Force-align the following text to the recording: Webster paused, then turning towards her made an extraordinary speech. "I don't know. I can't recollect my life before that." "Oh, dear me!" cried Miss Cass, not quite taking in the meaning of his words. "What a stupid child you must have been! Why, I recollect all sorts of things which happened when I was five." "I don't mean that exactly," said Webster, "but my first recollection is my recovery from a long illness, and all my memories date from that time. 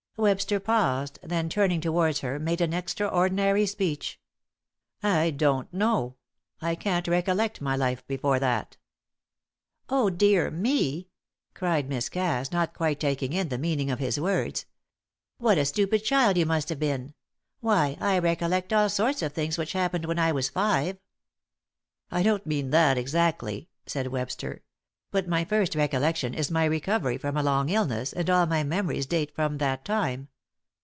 Webster 0.17 0.59
paused, 0.59 1.17
then 1.23 1.49
turning 1.49 1.81
towards 1.81 2.19
her 2.19 2.37
made 2.37 2.61
an 2.61 2.73
extraordinary 2.73 3.65
speech. 3.65 4.19
"I 5.01 5.31
don't 5.31 5.73
know. 5.73 6.15
I 6.61 6.75
can't 6.75 7.07
recollect 7.07 7.59
my 7.59 7.75
life 7.75 8.05
before 8.05 8.37
that." 8.39 8.77
"Oh, 9.89 10.11
dear 10.11 10.51
me!" 10.51 11.07
cried 11.55 11.89
Miss 11.89 12.07
Cass, 12.07 12.51
not 12.51 12.75
quite 12.75 12.99
taking 12.99 13.33
in 13.33 13.49
the 13.49 13.57
meaning 13.57 13.89
of 13.89 13.97
his 13.97 14.19
words. 14.19 14.67
"What 15.39 15.57
a 15.57 15.65
stupid 15.65 16.03
child 16.03 16.37
you 16.37 16.45
must 16.45 16.69
have 16.69 16.79
been! 16.79 17.15
Why, 17.59 17.97
I 17.99 18.19
recollect 18.19 18.71
all 18.71 18.89
sorts 18.89 19.23
of 19.23 19.33
things 19.33 19.57
which 19.57 19.73
happened 19.73 20.05
when 20.05 20.19
I 20.19 20.31
was 20.33 20.49
five." 20.49 20.99
"I 22.11 22.21
don't 22.21 22.45
mean 22.45 22.69
that 22.69 22.95
exactly," 22.95 23.69
said 23.87 24.05
Webster, 24.09 24.61
"but 25.13 25.27
my 25.27 25.43
first 25.43 25.75
recollection 25.75 26.33
is 26.33 26.49
my 26.49 26.63
recovery 26.63 27.17
from 27.17 27.35
a 27.35 27.43
long 27.43 27.67
illness, 27.67 28.13
and 28.13 28.29
all 28.29 28.45
my 28.45 28.63
memories 28.63 29.05
date 29.05 29.35
from 29.35 29.57
that 29.57 29.83
time. 29.83 30.25